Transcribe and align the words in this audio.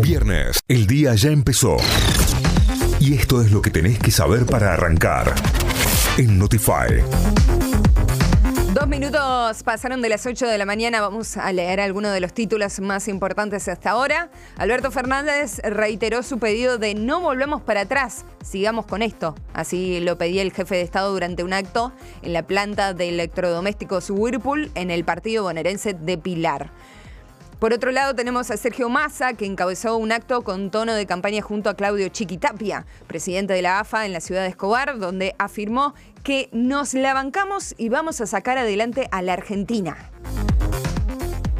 Viernes, 0.00 0.60
el 0.68 0.86
día 0.86 1.14
ya 1.14 1.30
empezó. 1.30 1.78
Y 3.00 3.14
esto 3.14 3.40
es 3.40 3.50
lo 3.50 3.62
que 3.62 3.70
tenés 3.70 3.98
que 3.98 4.10
saber 4.10 4.46
para 4.46 4.74
arrancar. 4.74 5.34
En 6.18 6.38
Notify. 6.38 7.02
Dos 8.74 8.88
minutos 8.88 9.62
pasaron 9.62 10.02
de 10.02 10.10
las 10.10 10.26
8 10.26 10.46
de 10.46 10.58
la 10.58 10.66
mañana. 10.66 11.00
Vamos 11.00 11.36
a 11.38 11.50
leer 11.52 11.80
algunos 11.80 12.12
de 12.12 12.20
los 12.20 12.34
títulos 12.34 12.78
más 12.80 13.08
importantes 13.08 13.68
hasta 13.68 13.90
ahora. 13.90 14.30
Alberto 14.58 14.90
Fernández 14.90 15.60
reiteró 15.64 16.22
su 16.22 16.38
pedido 16.38 16.76
de 16.76 16.94
no 16.94 17.20
volvemos 17.20 17.62
para 17.62 17.82
atrás, 17.82 18.26
sigamos 18.44 18.86
con 18.86 19.02
esto. 19.02 19.34
Así 19.54 20.00
lo 20.00 20.18
pedía 20.18 20.42
el 20.42 20.52
jefe 20.52 20.76
de 20.76 20.82
Estado 20.82 21.10
durante 21.10 21.42
un 21.42 21.54
acto 21.54 21.92
en 22.22 22.34
la 22.34 22.46
planta 22.46 22.92
de 22.92 23.08
electrodomésticos 23.08 24.10
Whirlpool 24.10 24.70
en 24.74 24.90
el 24.90 25.04
partido 25.04 25.44
bonaerense 25.44 25.94
de 25.94 26.18
Pilar. 26.18 26.70
Por 27.58 27.72
otro 27.72 27.90
lado, 27.90 28.14
tenemos 28.14 28.50
a 28.50 28.58
Sergio 28.58 28.90
Massa, 28.90 29.32
que 29.32 29.46
encabezó 29.46 29.96
un 29.96 30.12
acto 30.12 30.42
con 30.42 30.70
tono 30.70 30.92
de 30.92 31.06
campaña 31.06 31.40
junto 31.40 31.70
a 31.70 31.74
Claudio 31.74 32.08
Chiquitapia, 32.10 32.84
presidente 33.06 33.54
de 33.54 33.62
la 33.62 33.80
AFA 33.80 34.04
en 34.04 34.12
la 34.12 34.20
ciudad 34.20 34.42
de 34.42 34.48
Escobar, 34.48 34.98
donde 34.98 35.34
afirmó 35.38 35.94
que 36.22 36.50
nos 36.52 36.92
la 36.92 37.14
bancamos 37.14 37.74
y 37.78 37.88
vamos 37.88 38.20
a 38.20 38.26
sacar 38.26 38.58
adelante 38.58 39.08
a 39.10 39.22
la 39.22 39.32
Argentina. 39.32 39.96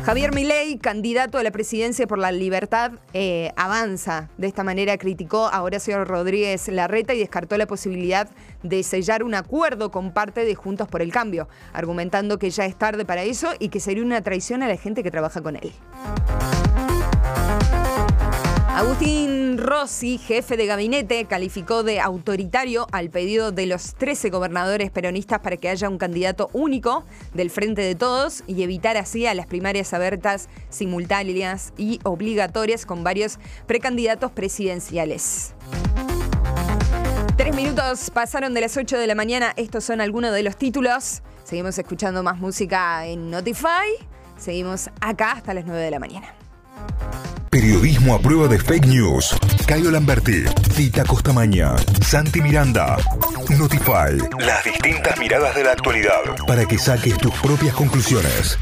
Javier 0.07 0.33
Milei, 0.33 0.79
candidato 0.79 1.37
a 1.37 1.43
la 1.43 1.51
presidencia 1.51 2.07
por 2.07 2.21
la 2.21 2.31
libertad, 2.31 2.93
eh, 3.13 3.51
avanza. 3.57 4.31
De 4.39 4.47
esta 4.47 4.63
manera 4.63 4.97
criticó 4.99 5.49
a 5.49 5.61
Horacio 5.65 6.05
Rodríguez 6.05 6.69
Larreta 6.69 7.13
y 7.13 7.19
descartó 7.19 7.59
la 7.59 7.67
posibilidad 7.67 8.29
de 8.63 8.85
sellar 8.85 9.25
un 9.25 9.35
acuerdo 9.35 9.91
con 9.91 10.13
parte 10.13 10.45
de 10.45 10.55
Juntos 10.55 10.87
por 10.87 11.03
el 11.03 11.11
Cambio, 11.11 11.49
argumentando 11.73 12.39
que 12.39 12.51
ya 12.51 12.67
es 12.67 12.79
tarde 12.79 13.05
para 13.05 13.25
eso 13.25 13.49
y 13.59 13.69
que 13.69 13.81
sería 13.81 14.05
una 14.05 14.23
traición 14.23 14.63
a 14.63 14.69
la 14.69 14.77
gente 14.77 15.03
que 15.03 15.11
trabaja 15.11 15.41
con 15.41 15.57
él. 15.57 15.73
Agustín 18.77 19.57
Rossi, 19.57 20.19
jefe 20.19 20.59
de 20.59 20.67
gabinete, 20.67 21.25
calificó 21.25 21.83
de 21.83 21.99
autoritario 21.99 22.87
al 22.93 23.09
pedido 23.09 23.51
de 23.51 23.65
los 23.65 23.95
13 23.95 24.29
gobernadores 24.29 24.91
peronistas 24.91 25.41
para 25.41 25.57
que 25.57 25.71
haya 25.71 25.89
un 25.89 25.97
candidato 25.97 26.51
único 26.53 27.03
del 27.33 27.49
Frente 27.49 27.81
de 27.81 27.95
Todos 27.95 28.45
y 28.47 28.63
evitar 28.63 28.99
así 28.99 29.27
a 29.27 29.33
las 29.33 29.47
primarias 29.47 29.95
abiertas, 29.95 30.51
simultáneas 30.69 31.73
y 31.79 32.01
obligatorias 32.03 32.85
con 32.85 33.03
varios 33.03 33.39
precandidatos 33.67 34.31
presidenciales. 34.33 35.55
Tres 37.39 37.57
minutos 37.57 38.11
pasaron 38.11 38.53
de 38.53 38.61
las 38.61 38.77
8 38.77 38.99
de 38.99 39.07
la 39.07 39.15
mañana. 39.15 39.55
Estos 39.57 39.85
son 39.85 40.03
algunos 40.03 40.35
de 40.35 40.43
los 40.43 40.59
títulos. 40.59 41.23
Seguimos 41.45 41.79
escuchando 41.79 42.23
más 42.23 42.37
música 42.37 43.07
en 43.07 43.31
Notify. 43.31 43.89
Seguimos 44.37 44.91
acá 45.01 45.33
hasta 45.33 45.55
las 45.55 45.65
9 45.65 45.81
de 45.81 45.91
la 45.91 45.99
mañana. 45.99 46.36
Periodismo 47.57 48.15
a 48.15 48.19
prueba 48.19 48.49
de 48.49 48.59
fake 48.59 48.87
news. 48.87 49.35
Cayo 49.67 49.91
Lamberti, 49.91 50.45
Tita 50.77 51.05
Costamaña, 51.05 51.75
Santi 52.05 52.43
Miranda. 52.43 52.99
Notify. 53.49 54.19
Las 54.41 54.63
distintas 54.63 55.19
miradas 55.19 55.55
de 55.55 55.65
la 55.65 55.73
actualidad 55.73 56.21
para 56.47 56.67
que 56.67 56.77
saques 56.77 57.17
tus 57.17 57.33
propias 57.37 57.75
conclusiones. 57.75 58.59